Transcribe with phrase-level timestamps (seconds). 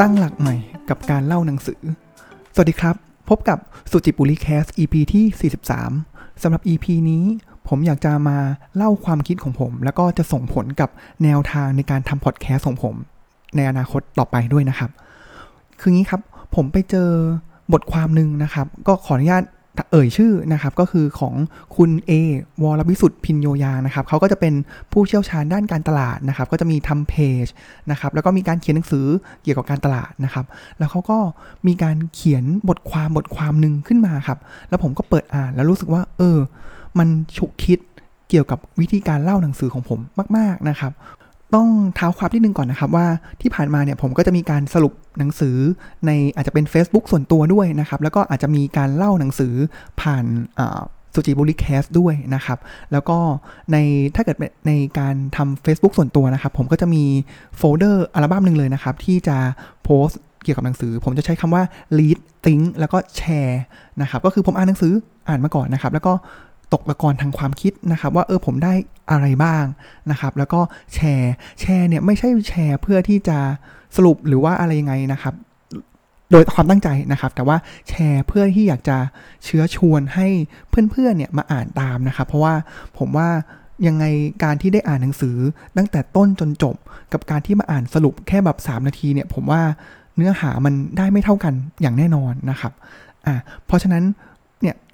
[0.00, 0.56] ตั้งหลักใหม่
[0.88, 1.80] กับการเล่าหนังสือ
[2.54, 2.96] สวัสดีครับ
[3.28, 3.58] พบกับ
[3.90, 5.52] สุจิบุรีแคส EP ที่
[6.00, 7.24] 43สำหรับ EP นี้
[7.68, 8.38] ผมอยากจะมา
[8.76, 10.90] เล่าความคิดของผม แล้วก็จะส่งผลกับ
[11.24, 12.94] แนวทางในการทำพอดแคสต์ของผม
[13.56, 14.90] ในอนาคตต่อไปด้วยนะครับ
[15.80, 16.22] คืองี้ครับ
[16.54, 17.08] ผมไปเจอ
[17.72, 19.44] บทความหนึ่งนะครับ ก็ขออนุญาต
[19.90, 21.34] เอ่ยชื่อนะครับก็คือของ
[21.76, 22.12] คุณเอ
[22.62, 24.54] วรวิสุทธ์พินโยยานะครับเขาก็จะเป็น
[24.92, 27.14] ผู้เชี่ยวชาญด้านการตลาดนะครับ ก็จะมีทำเพ
[27.44, 27.46] จ
[27.90, 29.06] นะครับแล้วก็มีการเขียนหนังสือ
[29.42, 30.46] เกี่ยวกับการตลาดนะครับ
[30.78, 31.18] แล้วเขาก็
[31.66, 34.38] มีการเขียนบทความบทความหนึ่งขึ้นมาครับ
[34.68, 36.38] แล้วผมก็เปิดอ่านแล้วรู้สึกว่า เออ
[36.98, 37.78] มันฉุกคิด
[38.28, 39.98] เกี่ยวกับวิธีการเล่าหนังสือของผม
[40.36, 40.92] มาก ๆนะครับ
[41.54, 43.06] ต้องเท้าความนิดนึงก่อนนะครับว่า
[43.40, 45.56] ที่ผ่านมาเนี่ยผมก็จะมีการสรุปหนังสือ
[46.06, 49.54] ในอาจจะเป็น Facebook ส่วนตัวด้วยนะครับ แล้วก็อาจจะมีการเล่าหนังสือ
[50.00, 50.24] ผ่าน
[51.14, 52.58] สุจิบุริแคสด้วยนะครับ
[52.92, 53.18] แล้วก็
[53.72, 53.76] ใน
[54.14, 57.04] ถ้าเกิดในการทำ Facebook ส่วนตัวนะครับ ผมก็จะมี
[57.56, 59.36] โฟลเดอร์อัลบั้มหนึ่งเลยนะครับ ที่จะ
[59.84, 60.08] โพส
[60.42, 61.62] เกี่ยวกับหนังสือ ผมจะใช้คำว่า
[61.98, 63.62] lead think แล้วก็แชร์
[64.02, 64.92] นะครับ ก็คือผมอ่านหนังสือ
[65.28, 66.12] อ่านมาก่อนนะครับ แล้วก็
[66.72, 68.72] ตกตะกอนทางความคิดนะครับ ว่าเออผมได้
[69.10, 69.64] อะไรบ้าง
[70.10, 70.60] นะครับ แล้วก็
[70.94, 73.38] แชร์แชร์เนี่ยไม่ใช่แชร์เพื่อที่จะ
[73.96, 75.34] สรุปหรือว่าอะไรยังไงนะครับ
[76.32, 77.56] โดยความตั้งใจนะครับ แต่ว่า
[77.88, 78.98] แชร์เพื่อที่อยากจะ
[79.44, 80.26] เชื้อชวนให้
[80.90, 82.54] เพื่อนๆเนี่ยมาอ่านตามนะครับ เพราะว่า
[82.98, 83.28] ผมว่า
[83.86, 84.04] ยังไง
[84.44, 85.36] การที่ได้อ่านหนังสือ
[85.76, 86.76] ตั้งแต่ต้นจนจบ
[87.12, 89.62] กับการที่มาอ่านสรุปแค่แบบ 3 นาทีเนี่ย ผมว่า
[90.16, 92.72] เนื้อหามันได้ไม่เท่ากันอย่างแน่นอนนะครับ
[93.26, 93.34] อ่า
[93.66, 94.04] เพราะฉะนั้น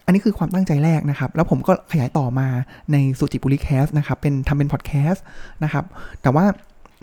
[0.04, 2.48] อันนี้คือความตั้งใจแรกนะครับ แล้วผมก็ขยายต่อมา
[2.92, 5.24] ในสุจิบุริแคสนะครับ เป็นทำเป็นพอดแคสต์
[5.64, 5.84] นะครับ
[6.22, 6.44] แต่ว่า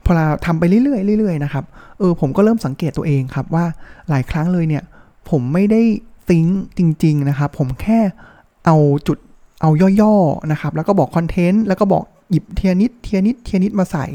[0.06, 1.66] พอเราทำไปเรื่อยๆเรื่อยๆนะครับ
[2.00, 3.66] เออผมก็เริ่มสังเกตตัวเองครับว่า
[4.10, 4.84] หลายครั้งเลยเนี่ย
[5.30, 5.82] ผมไม่ได้
[6.30, 6.46] ซิง
[6.78, 8.00] จริง ๆ นะครับ ผมแค่
[8.66, 8.78] เอา
[9.08, 9.18] จุด
[9.62, 9.70] เอา
[10.02, 14.06] ย่อๆนะครับ แล้วก็บอก content แล้วก็บอกหยิบทีละนิดทีละนิดทีละนิดมาใส่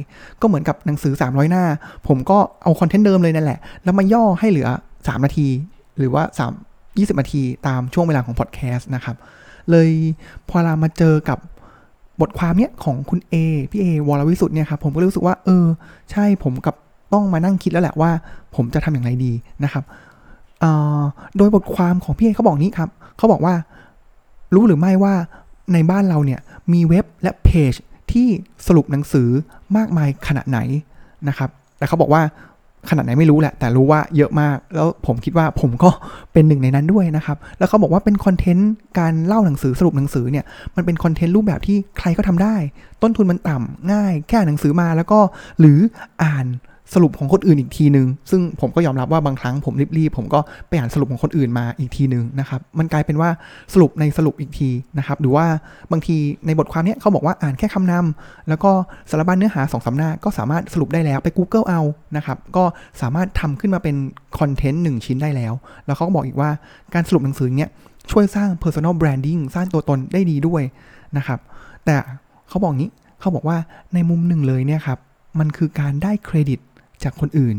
[0.41, 1.65] ก็เหมือนกับหนังสือ 300 หน้า
[2.09, 5.49] ผมก็เอา content เดิมเลยนั่นแหละ แล้วมาย่อให้เหลือ 3 นาที
[5.99, 6.23] หรือว่า
[6.55, 9.17] 3 20นาทีตามช่วงเวลาของพอดแคสต์นะครับ
[9.71, 9.91] เลย
[10.49, 11.39] พอเรามาเจอกับ
[12.21, 13.35] บทความเนี้ยของคุณเอ
[13.71, 15.67] พี่เอวรวิสุทธิ์เนี่ยครับผมก็รู้สึกว่า เออ
[16.11, 16.77] ใช่ผมกับ
[17.13, 18.11] ต้องมานั่งคิดแล้วแหละว่า
[18.55, 19.33] ผมจะทำอย่างไรดี
[19.65, 19.85] นะครับ
[21.37, 23.55] โดยบทความของพี่เอเขาบอกนี้ครับเขาบอกว่า
[24.55, 25.15] รู้หรือไม่ว่า
[25.73, 26.41] ในบ้านเราเนี่ย
[26.73, 27.75] มีเว็บและเพจ
[28.13, 28.29] ที่
[28.67, 29.29] สรุปหนังสือ
[29.77, 30.59] มากมายขนาดไหน
[31.29, 32.23] นะครับ แต่เขาบอกว่า
[32.91, 35.91] ขนาดไหนไม่รู้แหละ แต่รู้ว่าเยอะมาก แล้วผมคิดว่าผมก็
[36.33, 40.45] เป็นหนึ่งในนั้นด้วยนะครับ แล้วเขาบอกว่าเป็นคอนเทนต์การเล่าหนังสือสรุปหนังสือเนี่ย
[40.77, 42.57] มันเป็นคอนเทนต์รูปแบบที่ใครก็ทำได้
[43.03, 45.21] ต้นทุนมันต่ำง่ายแค่หนังสือมาแล้วก็
[45.61, 45.79] หรือ
[46.23, 46.47] อ่าน
[46.95, 53.31] สรุปของคนอื่นอีกทีหนึ่งซึ่งผมก็ยอมรับว่าบางครั้งผมรีบๆ ผมก็ไปอ่านสรุปของคนอื่นมาอีกทีหนึ่งนะครับ มันกลายเป็นว่า
[53.73, 55.47] สรุปในสรุปอีกทีนะครับ หรือว่า
[55.93, 56.17] บางที
[56.47, 58.71] ในบทความนี้เขาบอกว่าอ่านแค่คำนำแล้วก็
[59.11, 61.81] สารบัญเนื้อหาสองสาหน้าก็สามารถสรุปได้แล้วไป Google เอา
[62.17, 62.65] นะครับ ก็
[63.01, 63.97] สามารถทำขึ้นมาเป็น
[64.39, 65.53] คอนเทนต์หนึ่งชิ้นได้แล้ว
[65.87, 66.51] แล้วเขาก็บอกอีกว่า
[66.95, 67.71] การสรุปหนังสือเนี้ย
[68.11, 70.63] ช่วยสร้าง personal branding สร้างตัวตนได้ดีด้วย
[71.17, 71.39] นะครับ
[71.85, 71.97] แต่
[72.49, 73.57] เขาบอกงี้เขาบอกว่า
[73.95, 74.99] ในมุมหนึ่งเลยเนี่ยครับ
[75.39, 76.61] มันคือการได้เครดิต
[77.05, 77.57] จากคนอื่น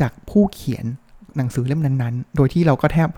[0.00, 0.84] จากผู้เขียน
[1.36, 3.08] หนังสือเล่มนั้นๆ โดยที่เราก็แทบ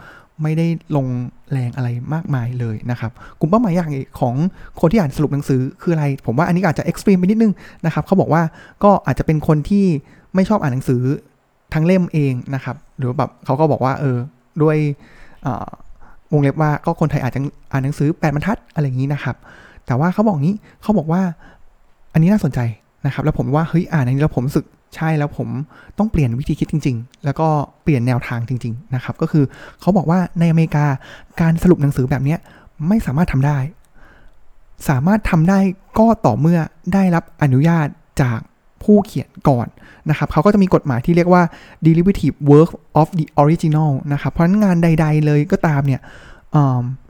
[0.42, 0.66] ไม่ได้
[0.96, 1.06] ลง
[1.52, 4.34] แรงอะไรมากมายเลยนะครับ กลุ่มเป้าหมายอย่างของ
[4.80, 7.52] คนที่อ่านสรุปหนังสือคืออะไร ผมว่าอันนี้อาจจะเอ็กซ์ตรีมไปนิดนึง
[7.86, 8.42] นะครับเขาบอกว่า
[8.84, 9.84] ก็อาจจะเป็นคนที่
[10.34, 11.02] ไม่ชอบอ่านหนังสือ
[11.74, 14.16] ทั้งเล่มเองนะครับ หรือแบบเขาก็บอกว่าเออ
[14.62, 14.76] ด้วย
[16.32, 17.40] วงเล็บว่าก็คนไทยอาจจะ
[17.72, 19.36] อ่านหนังสือแปดบรรทัดอะไรอย่างนี้นะครับ
[19.86, 21.22] แต่ว่าเขาบอกงี้เขาบอกว่า
[22.12, 22.60] อันนี้น่าสนใจ
[23.06, 25.48] นะครับ แล้วผมว่าเฮ้ยอ่านอันนี้แล้วผมรู้สึก ใช่แล้วผม
[25.98, 27.48] ต้องเปลี่ยนวิธีคิดจริง ๆ แล้วก็
[27.82, 29.44] เปลี่ยนแนวทางจริง ๆ นะครับ ก็คือ
[29.80, 30.86] เขาบอกว่าในอเมริกา
[31.40, 32.36] การสรุปหนังสือแบบนี้
[32.88, 33.58] ไม่สามารถทำได้
[34.88, 35.58] สามารถทำได้
[35.98, 36.58] ก็ต่อเมื่อ
[36.94, 37.86] ได้รับอนุญาต
[38.22, 38.40] จาก
[38.82, 39.66] ผู้เขียนก่อน
[40.10, 41.42] นะครับเขาก็จะมีกฎหมายที่เรียกว่า
[41.86, 46.00] derivative work of the original นะครับ เพราะงานใด ๆ เลยก็ตามเนี่ย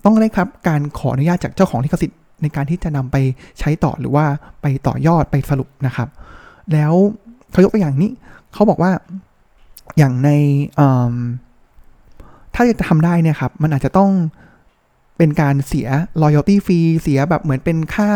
[0.05, 3.17] ต้องได้ครับการขออนุญาตจากเจ้าของลิขสิทธิ์ในการที่จะนำไป
[3.59, 4.25] ใช้ต่อหรือว่า
[4.63, 6.09] ไปต่อยอดไปสรุปนะครับ
[6.73, 6.95] แล้ว
[7.55, 8.11] เขายกตัวอย่างนี้
[8.53, 8.93] เขาบอกว่า
[9.99, 10.31] อย่างใน
[12.55, 14.11] ถ้าจะทำได้เนี่ยครับ มันอาจจะต้อง
[15.19, 15.89] เป็นการเสีย
[16.23, 18.11] loyalty fee เสียแบบเหมือนเป็นค่า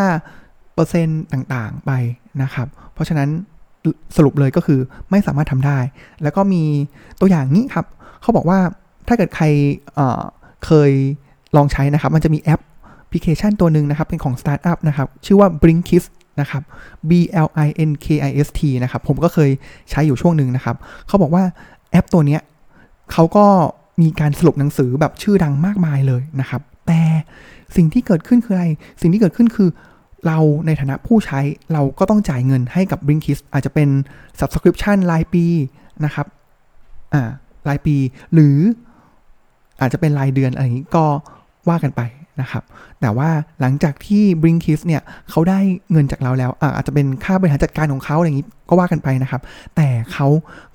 [0.74, 1.90] เปอร์เซ็นต์ต่างๆไป
[2.42, 3.28] นะครับ เพราะฉะนั้น
[4.16, 4.80] สรุปเลยก็คือ
[5.10, 5.78] ไม่สามารถทำได้
[6.22, 6.62] แล้วก็มี
[7.20, 7.86] ตัวอย่างนี้ครับ
[8.22, 8.58] เขาบอกว่า
[9.08, 9.44] ถ้าเกิดใคร
[9.94, 10.90] เคย
[11.56, 12.60] ลองใช้นะครับ มันจะมีแอป
[13.10, 16.08] พลิเคชันตัวหนึ่งนะครับ เป็นของสตาร์ทอัพนะครับ ชื่อว่า Blinkist
[16.40, 16.62] นะครับ
[17.08, 17.12] B
[17.46, 19.50] L I N K I S T นะครับ ผมก็เคย
[19.90, 20.76] ใช้อยู่ช่วงหนึ่งนะครับ
[21.06, 21.44] เขาบอกว่า
[21.90, 22.40] แอปตัวเนี้ย
[23.12, 23.46] เขาก็
[24.02, 27.00] มีการสรุปหนังสือแบบชื่อดังมากมายเลยนะครับ แต่
[27.76, 28.66] สิ่งที่เกิดขึ้นคืออะไร
[29.00, 29.70] สิ่งที่เกิดขึ้นคือ
[30.26, 31.40] เราในฐานะผู้ใช้
[31.72, 33.88] เราก็ต้องจ่ายเงินให้กับ Blinkist อาจจะเป็น
[34.40, 35.44] subscription รายปี
[36.04, 36.26] นะครับ
[37.14, 37.30] อ่า
[37.68, 37.96] รายปี
[38.34, 38.56] หรือ
[39.80, 41.04] อาจจะเป็นรายเดือนอะไรอย่างนี้ก็
[41.68, 42.00] ว่ากันไป
[42.40, 42.62] นะครับ
[43.00, 43.30] แต่ว่า
[43.60, 45.60] หลังจากที่ b r i n k i s เนี่ยเขาได้
[45.92, 49.42] เงินจากเราแล้วอาจจะเป็นค่าบริหารจัดการของเขาอะไรอย่างนี้ก็ว่ากันไปนะครับ
[49.76, 50.28] แต่เขา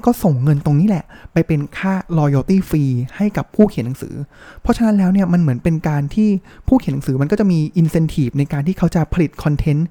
[0.06, 4.16] ก็ส่งเงินตรงนี้แหละ ไปเป็นค่า loyalty fee ให้กับผู้เขียนหนังสือ
[4.62, 6.30] เพราะฉะนั้นแล้วเนี่ยมันเหมือนเป็นการที่
[6.68, 9.88] ผู้เขียนหนังสือมันก็จะมี incentive ในการที่เขาจะผลิตคอนเทนต์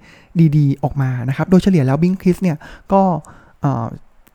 [0.56, 2.56] ดีๆ ออกมานะครับ โดยเฉลี่ยแล้ว b r i n k i s เนี่ย
[2.92, 3.02] ก็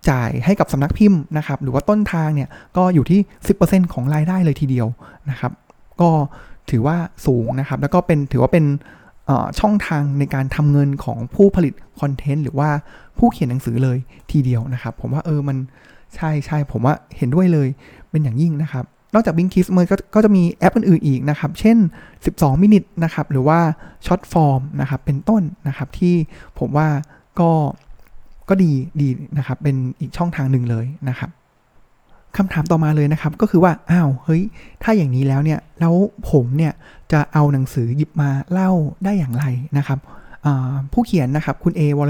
[0.09, 3.19] จ่ายให้กับสำนักพิมพ์นะครับ หรือว่าต้นทางเนี่ยก็อยู่ที่
[3.57, 4.87] 10%ของรายได้เลยทีเดียว
[5.29, 5.51] นะครับ
[6.01, 6.09] ก็
[6.69, 8.65] ถือว่าสูงนะครับ แล้วก็เป็นถือว่าเป็น
[9.59, 12.69] ช่องทางในการทำเงินของผู้ผลิตคอนเทนต์หรือว่า
[13.17, 13.97] ผู้เขียนหนังสือเลย
[14.31, 15.57] ทีเดียวนะครับ ผมว่าเออมัน
[16.15, 17.67] ใช่ใช่ผมว่าเห็นด้วยเลย
[18.09, 19.85] เป็นอย่างยิ่งนะครับ นอกจาก b ิ n คิสมัน
[20.15, 21.77] ก็จะมีแอปอื่นๆอีกนะครับ เช่น
[22.19, 23.59] 12 มินิทนะครับ หรือว่า
[24.05, 26.15] ช็อตฟอร์มนะครับ เป็นต้นนะครับที่
[26.59, 26.87] ผมว่า
[27.39, 27.51] ก็
[28.49, 28.71] ก็ดี
[29.01, 31.29] ดีนะครับ เป็นอีกช่องทางหนึ่งเลยนะครับ
[32.37, 34.43] คำถามต่อมาเลยนะครับ ก็คือว่าอ้าวเฮ้ย
[34.83, 35.93] ถ้าอย่างนี้แล้วเนี่ยแล้ว
[36.29, 36.73] ผมเนี่ย
[37.11, 38.71] จะเอาหนังสือหยิบมาเล่า
[39.03, 39.45] ได้อย่างไร
[39.77, 39.99] นะครับ
[40.93, 42.03] ผู้เขียนนะครับคุณเอวอ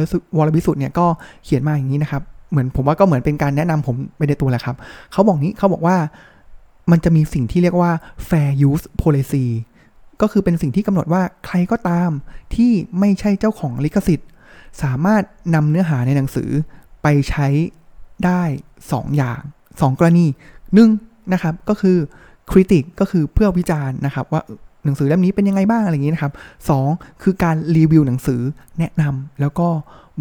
[0.48, 1.06] ลวิสุทธ์เนี่ยก็
[1.46, 2.22] เขียนมาอย่างนี้นะครับ
[2.52, 4.76] เหมือนผมว่าก็เหมือนเป็นการแนะนำผมไปในตัวแหละครับ
[5.12, 5.98] เขาบอกนี้เขาบอกว่า
[6.92, 7.92] มันจะมีสิ่งที่เรียกว่า
[8.30, 9.46] fair use policy
[10.22, 12.10] ก็คือเป็นสิ่งที่กำหนดว่าใครก็ตาม
[12.56, 14.30] ที่ไม่ใช่เจ้าของลิขสิทธิ์
[14.82, 15.24] สามารถ
[15.56, 16.50] นำเนื้อหาในหนังสือ
[17.04, 17.48] ไปใช้
[18.26, 18.42] ได้
[18.80, 19.42] 2 อย่าง
[19.82, 20.26] 2 กรณี
[20.74, 20.90] หนึ่ง
[21.34, 21.98] นะครับก็คือ
[22.52, 24.42] คริติกก็คือเพื่อวิจารณ์นะครับว่า
[24.86, 26.34] หนังสือเล่มนี้เป็นยังไงบ้างอะไรอย่างนี้นะครับ
[26.78, 28.42] 2 คือการรีวิวหนังสือ
[28.80, 29.68] แนะนำแล้วก็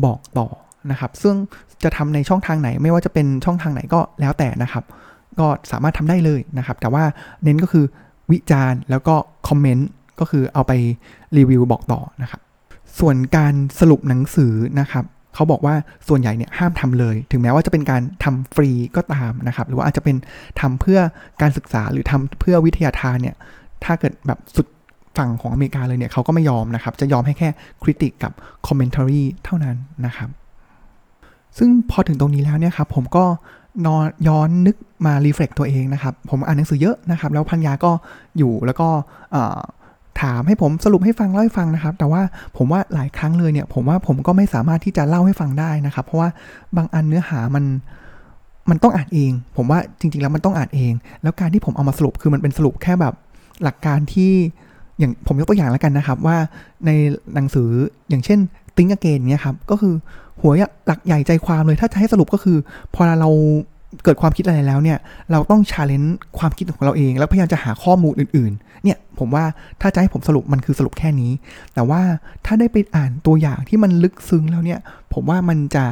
[0.04, 0.48] บอกต่อ
[0.90, 1.36] นะครับ ซึ่ง
[1.84, 4.84] จะทำในช่องทางไหนไม่ว่าจะเป็นช่องทางไหนก็แล้วแต่นะครับ
[5.38, 7.04] ก็สามารถทำได้เลยนะครับ แต่ว่า
[7.44, 7.84] เน้นก็คือ
[8.30, 9.14] วิจารณ์แล้วก็
[9.48, 9.88] คอมเมนต์
[10.20, 10.72] ก็คือเอาไป
[11.36, 12.40] รีวิวบอกต่อนะครับ
[12.98, 15.04] ส่วนการสรุปหนังสือนะครับ
[15.36, 15.74] เขาบอกว่า
[16.08, 20.16] ส่วนใหญ่เนี่ยห้ามทำเลย ถึงแม้ว่าจะเป็นการทำฟรีก็ตามนะครับ หรือว่าอาจจะเป็น
[20.60, 21.00] ทำเพื่อ
[21.42, 23.36] การศึกษาหรือทำเพื่อวิทยาทานเนี่ย
[23.84, 24.66] ถ้าเกิดแบบสุด
[25.18, 27.48] ฝั่งของอเมริกาเลยเนี่ยเขาก็ไม่ยอมนะครับ จะยอมให้แค่
[27.82, 28.32] คริติกกับ
[28.66, 30.28] คอมเมนต์รีเท่านั้นนะครับ
[31.58, 33.24] ซึ่งพอถึงตรงนี้แล้วเนี่ยครับผมก็
[33.86, 37.90] นอนย้อนนึกมารีเฟล็กตัวเองนะครับ ผมอ่านหนังสือเยอะนะครับ แล้วพันยาก็
[38.38, 38.88] อยู่แล้วก็
[40.22, 42.22] ถามให้ผมสรุปให้ฟังเล่าให้ฟังนะครับ แต่ว่า
[42.56, 46.28] ผมว่าหลายครั้งเลยเนี่ย ผมว่าผมก็ไม่สามารถที่จะเล่าให้ฟังได้นะครับ เพราะว่า
[46.76, 47.64] บางอันเนื้อหามัน
[48.70, 50.92] มันต้องอ่านเอง ผมว่าจริง ๆ แล้วมันต้องอ่านเอง
[51.22, 53.14] แล้วการที่ผมเอามาสรุปคือมันเป็นสรุปแค่แบบ
[53.62, 54.32] หลักการที่
[54.98, 56.36] อย่างผมยกตัวอย่างแล้วกันนะครับ ว่า
[56.86, 56.90] ใน
[57.34, 57.68] หนังสือ
[58.08, 58.38] อย่างเช่น
[58.76, 59.94] Think Again เนี่ยครับก็คือ
[60.40, 60.52] หัว
[60.86, 62.58] หลักใหญ่ใจความเลยถ้าจะให้สรุปก็คือ
[62.94, 63.30] พอเรา
[64.04, 64.98] เกิดความคิดอะไรแล้วเนี่ย
[65.32, 69.44] เราต้อง challenge ความคิดของเราเอง แล้วพยายามจะหาข้อมูลอื่นๆ เนี่ยผมว่า
[69.80, 71.32] ถ้าจะให้ผมสรุปมันคือสรุปแค่นี้
[71.74, 72.00] แต่ว่า
[72.46, 74.78] ถ้าได้ไปอ่านตัวอย่างที่มันลึกซึ้งแล้วเนี่ย
[75.12, 75.84] ผมว่ามันจะ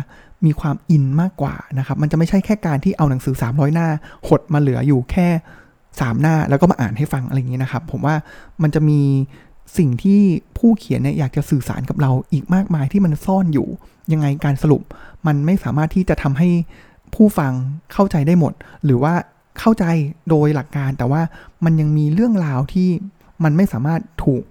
[0.44, 3.88] มีความอินมากกว่านะครับมันจะไม่ใช่แค่การที่เอาหนังสือ 300 หน้า
[4.28, 5.28] หดมาเหลืออยู่แค่
[5.74, 8.14] 3 หน้าแล้วก็มาอ่านให้ฟังอะไรอย่างนี้นะครับ ผมว่า
[8.62, 9.00] มันจะมี
[9.78, 10.20] สิ่งที่
[10.58, 13.68] ผู้เขียนเนี่ยอยากจะสื่อสารกับเราอีกมากมายที่มันซ่อนอยู่
[14.12, 14.82] ยังไงการสรุป
[15.26, 16.48] มันไม่สามารถที่จะทำให้
[17.14, 17.52] ผู้ฟัง
[17.92, 18.52] เข้าใจได้หมด
[18.84, 19.14] หรือว่า
[19.58, 19.84] เข้าใจ
[20.30, 21.22] โดยหลักการ แต่ว่า
[21.64, 22.88] มันยังมีเรื่องราวที่
[23.44, 24.42] มันไม่สามารถถูก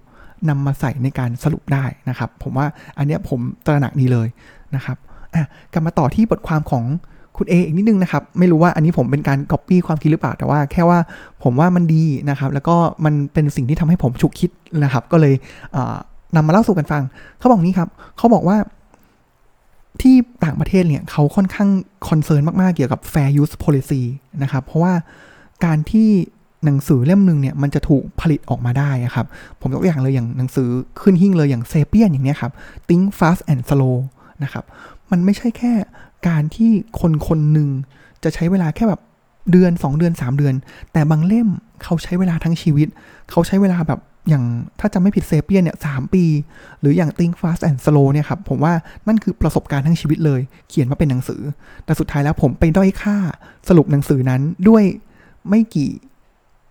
[0.48, 2.66] นำมาใส่ในการสรุปได้นะครับ ผมว่า
[2.98, 4.28] อันนี้ผมตระหนักดีเลย
[4.74, 4.96] นะครับ
[5.34, 6.84] อะกลับมาต่อที่บทความของ
[7.36, 10.98] คุณเออีกนิดนึงนะครับ ไม่รู้ว่าอันนี้ผมเป็นการก๊อปปี้ความคิดหรือเปล่า แต่ว่าแค่ว่า
[11.42, 14.50] ผมว่ามันดีนะครับ แล้วก็มันเป็นสิ่งที่ทำให้ผมฉุกคิด
[14.84, 15.34] นะครับ ก็เลย
[16.36, 17.02] นำมาเล่าสู่กันฟัง
[17.38, 18.56] เขาบอกนี้ครับ เขาบอกว่า
[20.00, 21.70] ที่ต่างประเทศเนี่ยเขาค่อนข้าง
[22.08, 24.02] concern มาก ๆ เกี่ยวกับ fair use policy
[24.42, 24.94] นะครับ เพราะว่า
[25.64, 26.08] การที่
[26.64, 29.26] หนังสือเล่มหนึ่งเนี่ยมันจะถูกผลิตออกมาได้ครับ
[29.60, 30.68] ผมยกตัวอย่างเลยอย่างหนังสือ
[31.00, 32.52] ขึ้นหิ่งเลยอย่างเซเปียนอย่างเนี้ยครับ
[32.88, 33.96] Think Fast and Slow
[34.42, 34.64] นะครับ
[35.10, 35.72] มันไม่ใช่แค่
[36.28, 36.70] การที่
[37.00, 37.68] คนคนหนึ่ง
[38.22, 39.00] จะใช้เวลาแค่แบบ
[39.50, 40.54] เดือน 2 เดือน 3 เดือน
[40.92, 41.48] แต่บางเล่ม
[41.82, 42.88] เขาใช้เวลาทั้งชีวิต
[43.30, 44.44] เขาใช้เวลาแบบ อย่าง
[44.80, 46.24] ถ้าจำไม่ผิดเซเปียนเนี่ยสปี
[46.80, 48.72] หรืออย่าง Think Fast and Slow เนี่ยครับ ผมว่า
[49.06, 51.40] นั่นคือประสบการณ์ทั้งชีวิตเลย เขียนมาเป็นหนังสือ
[51.84, 53.16] แต่สุดท้ายแล้วผมไปด้อยค่า
[53.68, 54.84] สรุปหนังสือนั้นด้วย
[55.48, 55.90] ไม่กี่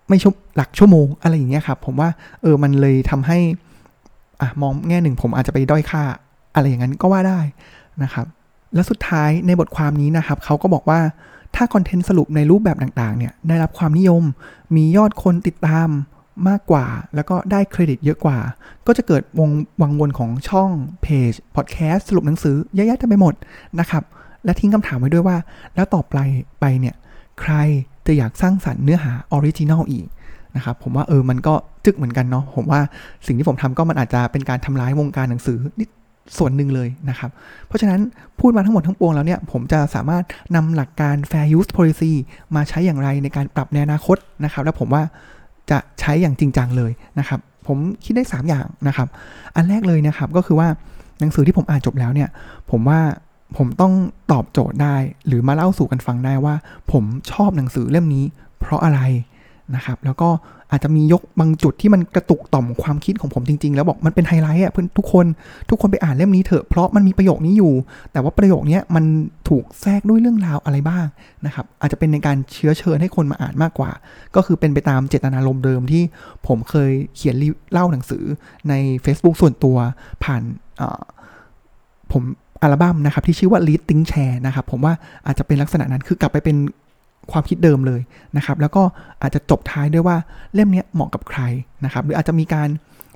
[0.09, 2.09] ไม่ชั่วหลักชั่วโมงอะไรอย่างเงี้ยครับ ผมว่า
[2.41, 3.37] เออมันเลยทำให้
[4.41, 6.03] อะมองแง่หนึ่งผมอาจจะไปด้อยค่า
[6.55, 7.39] อะไรอย่างนั้นก็ว่าได้
[8.03, 8.25] นะครับ
[8.75, 10.99] แล้วสุดท้ายในบทความนี้นะครับเขาก็บอกว่า
[11.55, 14.23] ถ้าคอนเทนต์สรุปในรูปแบบต่างๆเนี่ยได้รับความนิยม
[14.75, 15.89] มียอดคนติดตาม
[16.47, 16.85] มากกว่า
[17.15, 18.37] แล้วก็ได้เครดิตเยอะกว่า
[18.87, 19.49] ก็จะเกิดวง
[19.81, 20.69] วังวนของช่อง
[21.01, 23.33] เพจพอดแคสต์สรุปหนังสือเยอะแยะเต็มไปหมด
[23.79, 24.03] นะครับ
[24.45, 25.37] และทิ้งคำถามไว้ด้วยว่า
[25.75, 26.15] แล้วต่อไป
[26.59, 26.95] ไปเนี่ย
[27.41, 27.53] ใคร
[28.07, 30.05] จะอยากสร้างสรรค์เนื้อหา original อีก
[30.55, 31.53] นะครับผมว่าเออมันก็
[31.85, 32.79] จึกเหมือนกันเนาะผมว่า
[33.27, 35.89] สิ่งที่ผมทำก็มันอาจจะเป็นการทำร้ายวงการหนังสือนิด
[36.37, 37.29] ส่วนหนึ่งเลยนะครับ
[37.67, 38.01] เพราะฉะนั้น
[38.39, 40.23] พูดมาทั้งหมดทั้งปวงแล้วเนี่ย ผมจะสามารถ
[40.55, 42.13] นำหลักการ fair use policy
[42.55, 45.03] มาใช้อย่างไรในการปรับในอนาคตนะครับ และผมว่า
[45.71, 49.07] จะใช้อย่างจริงจังเลยนะครับ ผมคิดได้ 3 อย่างนะครับ
[49.55, 50.67] อันแรกเลยนะครับก็คือว่า
[51.19, 52.29] หนังสือที่ผมอ่านจบแล้วเนี่ย
[52.71, 52.99] ผมว่า
[53.57, 53.93] ผมต้อง
[54.31, 54.95] ตอบโจทย์ได้
[55.27, 56.55] หรือมาเล่าสู่กันฟังได้ว่า
[56.91, 58.25] ผมชอบหนังสือเล่มนี้
[58.59, 59.01] เพราะอะไร
[59.75, 60.29] นะครับ แล้วก็
[60.73, 65.25] อาจจะมียกบางจุดที่มันกระตุกต่อมความคิดของผมจริง ๆ แล้วบอกมันเป็นไฮไลท์อะเพื่อนทุกคน
[65.69, 67.73] ทุกคนไปอ่านเล่มนี้เถอะเพราะมันมีประโยคนี้อยู่
[68.11, 69.05] แต่ว่าประโยคนี้มัน
[69.49, 71.05] ถูกแทรกด้วยเรื่องราวอะไรบ้าง
[71.45, 73.91] นะครับอาจจะเป็นในการเชื้อเชิญให้คนมาอ่านมากกว่า
[74.35, 76.03] ก็คือเป็นไปตามเจตนารมณ์เดิมที่
[76.47, 77.35] ผมเคยเขียน
[77.71, 78.23] เล่าหนังสือ
[78.69, 78.73] ใน
[79.05, 79.77] Facebook ส่วนตัว
[80.23, 80.41] ผ่าน
[82.11, 82.23] ผม
[82.61, 84.93] อัลบั้มนะครับที่ชื่อว่า Lead Think Share นะครับผมว่า
[85.25, 86.57] อาจจะเป็นลักษณะนั้นคือกลับไปเป็น
[87.31, 88.01] ความคิดเดิมเลย
[88.37, 88.83] นะครับ แล้วก็
[89.21, 90.17] อาจจะจบท้ายด้วยว่า
[90.53, 91.41] เล่มนี้เหมาะกับใคร
[91.85, 92.69] นะครับ หรืออาจจะมีการ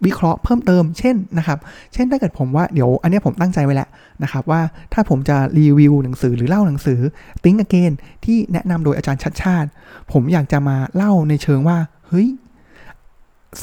[0.05, 1.59] วิเคราะห์เพิ่มเติม เช่นนะครับ
[1.93, 3.89] เช่นถ้าเกิดผมว่าเดี๋ยวอันนี้ผมตั้งใจไว้แล้ว
[4.23, 4.61] นะครับ ว่า
[4.93, 6.99] ถ้าผมจะรีวิวหนังสือหรือเล่าหนังสือ
[7.43, 7.93] Think Again
[8.25, 9.69] ที่แนะนำโดยอาจารย์ชัดชาติ
[10.11, 12.27] ผมอยากจะมาเล่าในเชิงว่าเฮ้ย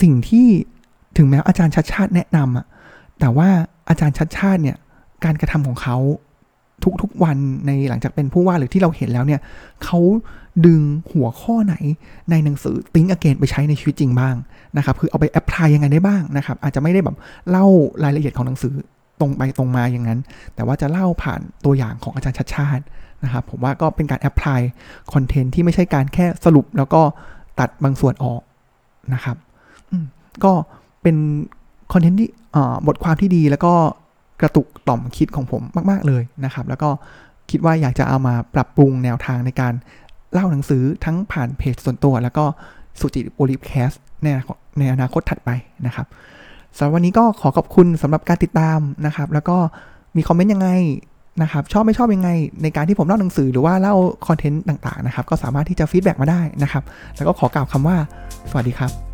[0.00, 0.46] สิ่งที่
[1.16, 2.66] ถึงแม้อาจารย์ชัดชาติแนะนำอะ
[3.20, 3.48] แต่ว่า
[3.88, 4.76] อาจารย์ชัดชาติเนี่ย
[5.24, 5.96] การกระทำของเขา
[7.02, 7.36] ทุกๆวัน
[7.66, 9.40] ในหลังจากเป็นผู้ว่าหรือที่เราเห็นแล้วเนี่ย
[9.84, 10.00] เขา
[10.66, 11.74] ดึงหัวข้อไหน
[12.30, 14.34] ในหนังสือ Think Again ไปใช้ในชีวิตจริงบ้าง
[14.76, 17.16] นะครับคือเอาไปแอพพลายยังไงได้บ้างนะครับอาจจะไม่ได้แบบ
[17.50, 17.66] เล่า
[18.04, 18.74] รายละเอียดของหนังสือ
[19.20, 20.20] ตรงไปตรงมาอย่างนั้น
[20.54, 22.84] แต่ว่าจะเล่าผ่านตัวอย่างของอาจารย์ชัชชาติ
[23.24, 27.02] นะครับผมว่าก็เป็นการ apply content ที่ไม่ใช่การแค่สรุปแล้วก็
[27.60, 28.42] ตัดบางส่วนออก
[29.14, 29.36] นะครับ
[30.44, 30.52] ก็
[31.02, 31.16] เป็น
[31.92, 32.28] content ที่
[32.86, 33.74] บทความที่ดีแล้วก็
[34.40, 36.90] กระตุกต่อมคิดของผมมาก ๆ เลยนะครับ แล้วก็
[37.50, 39.74] คิดว่าอยากจะเอามาปรับปรุงแนวทางในการ
[40.32, 42.44] เล่าหนังสือทั้งผ่านเพจส่วนตัว แล้วก็
[43.00, 43.90] SuJiPuLi Cast
[44.22, 44.26] ใน
[44.78, 45.50] ในอนาคตถัดไป
[45.86, 46.06] นะครับ
[46.76, 49.56] สำหรับวันนี้ก็ขอขอบคุณสำหรับการติดตามนะครับ แล้วก็
[50.16, 50.68] มี comment ยังไง
[51.42, 52.30] นะครับ ชอบไม่ชอบยังไง
[52.62, 53.94] ในการที่ผมเล่าหนังสือหรือว่าเล่า
[54.26, 56.82] content ต่างๆนะครับ ก็สามารถที่จะ feedback มาได้นะครับ
[57.16, 57.96] แล้วก็ขอกล่าวคำว่า
[58.50, 59.13] สวัสดีครับ